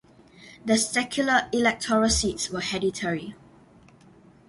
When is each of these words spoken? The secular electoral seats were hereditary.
The 0.65 0.77
secular 0.79 1.47
electoral 1.53 2.09
seats 2.09 2.49
were 2.49 2.59
hereditary. 2.59 3.35